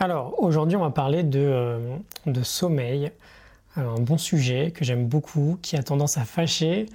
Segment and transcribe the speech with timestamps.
[0.00, 3.10] Alors aujourd'hui on va parler de, euh, sommeil,
[3.76, 6.86] euh, un bon sujet que j'aime beaucoup, qui a tendance à fâcher.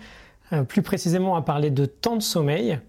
[0.53, 2.79] Euh, plus précisément va parler de temps de sommeil.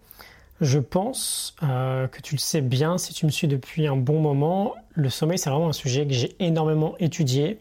[0.61, 4.75] Je pense que tu le sais bien si tu me suis depuis un bon moment.
[4.93, 7.59] Le sommeil c'est vraiment un sujet que j'ai énormément étudié.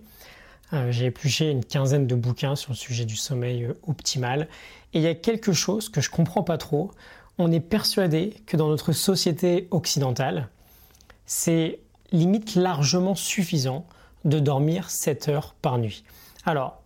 [0.89, 4.47] j'ai épluché une quinzaine de bouquins sur le sujet du sommeil optimal.
[4.93, 6.91] Et il y a quelque chose que je comprends pas trop.
[7.39, 10.49] On est persuadé que dans notre société occidentale,
[11.25, 11.79] c'est
[12.14, 13.86] limite largement suffisant
[14.23, 16.06] de dormir 7 heures par nuit.
[16.46, 16.82] Alors,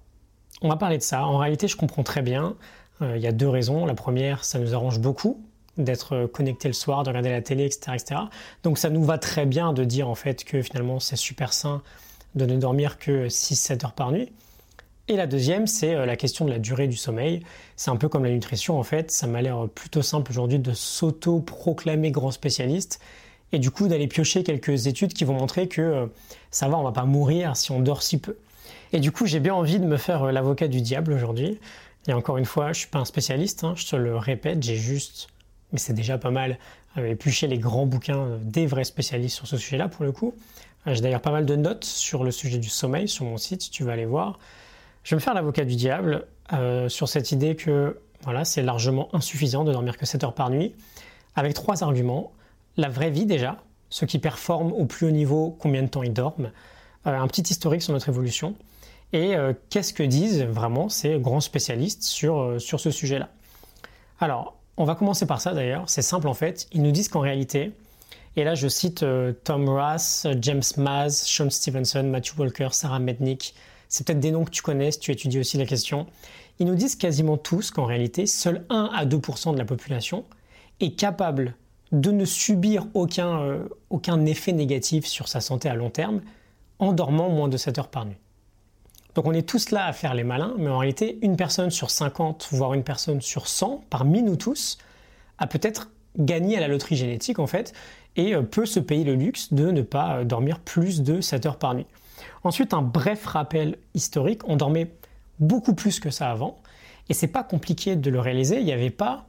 [0.62, 1.26] on va parler de ça.
[1.26, 2.56] En réalité, je comprends très bien.
[3.04, 3.86] Euh, il y a deux raisons.
[3.86, 5.44] La première, ça nous arrange beaucoup
[5.78, 8.22] d'être connecté le soir, de regarder la télé, etc., etc.
[8.64, 11.84] Donc ça nous va très bien de dire en fait que finalement c'est super sain
[12.34, 14.32] de ne dormir que 6-7 heures par nuit.
[15.08, 17.42] Et la deuxième, c'est euh, la question de la durée du sommeil.
[17.76, 19.12] C'est un peu comme la nutrition en fait.
[19.12, 23.00] Ça m'a l'air plutôt simple aujourd'hui de s'auto-proclamer grand spécialiste
[23.52, 26.06] et du coup d'aller piocher quelques études qui vont montrer que euh,
[26.52, 28.38] ça va, on va pas mourir si on dort si peu.
[28.94, 31.60] Et du coup, j'ai bien envie de me faire euh, l'avocat du diable aujourd'hui.
[32.08, 34.78] Et encore une fois, je suis pas un spécialiste, hein, je te le répète, j'ai
[34.78, 35.28] juste,
[35.72, 36.58] mais c'est déjà pas mal,
[36.98, 40.34] euh, épluché les grands bouquins des vrais spécialistes sur ce sujet-là pour le coup.
[40.86, 43.72] J'ai d'ailleurs pas mal de notes sur le sujet du sommeil sur mon site, si
[43.72, 44.40] tu vas aller voir.
[45.04, 46.26] Je vais me faire l'avocat du diable
[46.88, 50.74] sur cette idée que voilà, c'est largement insuffisant de dormir que 7 heures par nuit,
[51.36, 52.32] avec trois arguments
[52.78, 53.58] la vraie vie déjà,
[53.90, 56.52] ceux qui performent au plus haut niveau, combien de temps ils dorment,
[57.06, 58.56] euh, un petit historique sur notre évolution,
[59.14, 63.30] et euh, qu'est-ce que disent vraiment ces grands spécialistes sur, euh, sur ce sujet-là?
[64.20, 67.20] Alors, on va commencer par ça d'ailleurs, c'est simple en fait, ils nous disent qu'en
[67.20, 67.72] réalité,
[68.36, 69.04] et là je cite
[69.44, 73.56] Tom Ross, James Maz, Sean Stevenson, Matthew Walker, Sarah Mednick,
[73.90, 76.06] c'est peut-être des noms que tu connais si tu étudies aussi la question,
[76.60, 80.26] ils nous disent quasiment tous qu'en réalité, seul 1 à 2% de la population
[80.80, 81.56] est capable
[81.92, 86.22] de ne subir aucun, euh, aucun effet négatif sur sa santé à long terme
[86.80, 88.18] en dormant moins de 7 heures par nuit.
[89.16, 91.90] Donc on est tous là à faire les malins, mais en réalité, une personne sur
[91.90, 94.78] 50, voire une personne sur 100, parmi nous tous,
[95.40, 97.74] a peut-être gagné à la loterie génétique en fait,
[98.16, 101.46] et euh, peut se payer le luxe de ne pas euh, dormir plus de 7
[101.48, 101.88] heures par nuit.
[102.44, 104.92] Ensuite, un bref rappel historique, on dormait
[105.40, 106.60] beaucoup plus que ça avant,
[107.10, 109.28] et c'est pas compliqué de le réaliser, il n'y avait pas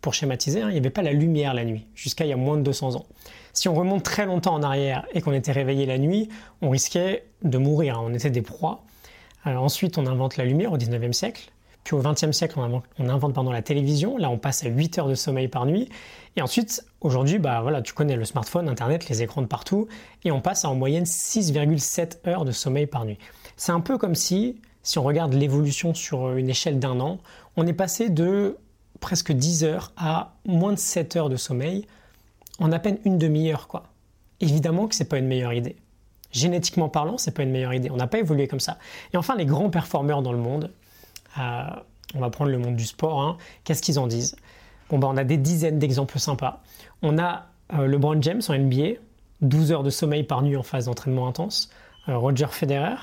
[0.00, 2.36] pour schématiser, hein, il n'y avait pas la lumière la nuit, jusqu'à il y a
[2.36, 3.06] moins de 200 ans.
[3.52, 6.28] Si on remonte très longtemps en arrière et qu'on était réveillé la nuit,
[6.62, 8.82] on risquait de mourir, hein, on était des proies.
[9.44, 11.50] ensuite, on invente la lumière au 19e siècle.
[11.84, 14.18] Puis au 20e siècle, on invente, on la télévision.
[14.18, 15.88] Là, on passe à 8 heures de sommeil par nuit.
[16.36, 19.88] Et ensuite, aujourd'hui, bah voilà, tu connais le smartphone, Internet, les écrans de partout.
[20.24, 23.18] Et on passe à en moyenne 6,7 heures de sommeil par nuit.
[23.56, 27.18] C'est un peu comme si, si on regarde l'évolution sur une échelle d'un an,
[27.56, 28.58] on est passé de
[29.00, 31.86] presque 10 heures à moins de 7 heures de sommeil
[32.58, 33.84] en à peine une demi-heure, quoi.
[34.40, 35.76] Évidemment que c'est pas une meilleure idée.
[36.32, 37.90] Génétiquement parlant, c'est pas une meilleure idée.
[37.90, 38.78] On n'a pas évolué comme ça.
[39.12, 40.70] Et enfin, les grands performeurs dans le monde,
[41.38, 41.62] euh,
[42.14, 44.36] on va prendre le monde du sport, hein, qu'est-ce qu'ils en disent?
[44.88, 46.62] Bon, bah, on a des dizaines d'exemples sympas.
[47.02, 48.98] On a euh, LeBron James en NBA,
[49.42, 51.70] 12 heures de sommeil par nuit en phase d'entraînement intense.
[52.08, 52.96] Euh, Roger Federer,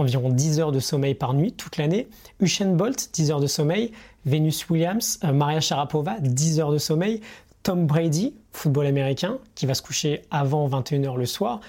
[0.00, 2.08] environ 10 heures de sommeil par nuit toute l'année.
[2.40, 3.92] Usain Bolt, 10 heures de sommeil.
[4.24, 7.20] Venus Williams, euh, Maria Sharapova, 10 heures de sommeil.
[7.62, 11.60] Tom Brady, football américain, qui va se coucher avant 21h le soir.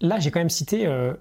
[0.00, 1.14] Là, j'ai quand même cité euh,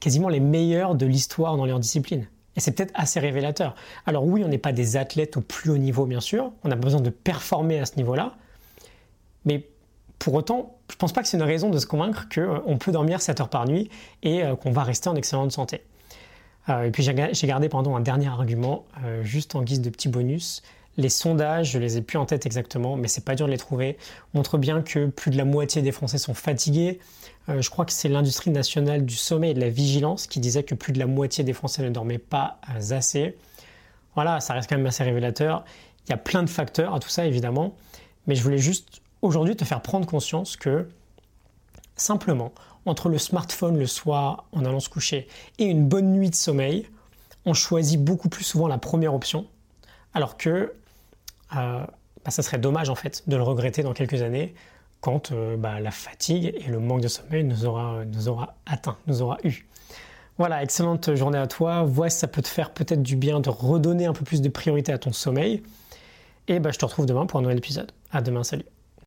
[0.00, 2.26] quasiment les meilleurs de l'histoire dans leur discipline.
[2.56, 3.74] Et c'est peut-être assez révélateur.
[4.06, 6.52] Alors oui, on n'est pas des athlètes au plus haut niveau, bien sûr.
[6.64, 8.34] On a besoin de performer à ce niveau-là.
[9.44, 9.66] Mais
[10.20, 12.76] pour autant, je ne pense pas que c'est une raison de se convaincre qu'on euh,
[12.76, 13.88] peut dormir 7 heures par nuit
[14.22, 15.82] et euh, qu'on va rester en excellente santé.
[16.68, 18.84] Euh, et puis j'ai gardé pendant un dernier argument,
[19.22, 20.62] juste en guise de petit bonus.
[20.98, 23.56] Les sondages, je les ai plus en tête exactement, mais c'est pas dur de les
[23.58, 23.96] trouver,
[24.34, 26.98] montrent bien que plus de la moitié des Français sont fatigués.
[27.48, 30.74] je crois que c'est l'industrie nationale du sommeil et de la vigilance qui disait que
[30.74, 33.38] plus de la moitié des Français ne dormaient pas assez.
[34.14, 35.64] Voilà, ça reste quand même assez révélateur.
[36.06, 37.74] Il y a plein de facteurs à tout ça évidemment,
[38.26, 40.88] mais je voulais juste aujourd'hui te faire prendre conscience que
[41.96, 42.52] simplement,
[42.86, 45.28] entre le smartphone le soir en allant se coucher
[45.58, 46.86] et une bonne nuit de sommeil,
[47.44, 49.46] on choisit beaucoup plus souvent la première option,
[50.14, 50.72] alors que
[51.56, 51.84] euh,
[52.24, 54.54] bah, ça serait dommage en fait de le regretter dans quelques années
[55.00, 58.96] quand euh, bah, la fatigue et le manque de sommeil nous aura, nous aura atteint,
[59.06, 59.66] nous aura eu.
[60.38, 61.82] Voilà, excellente journée à toi.
[61.82, 64.48] Vois si ça peut te faire peut-être du bien de redonner un peu plus de
[64.48, 65.62] priorité à ton sommeil.
[66.48, 67.92] Et bah, je te retrouve demain pour un nouvel épisode.
[68.10, 68.64] À demain, salut.